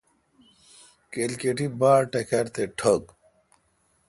کھلکیٹی 1.11 1.67
باڑٹکَِر 1.79 2.45
تے 2.53 2.63
ٹھو°گ۔ 2.77 3.03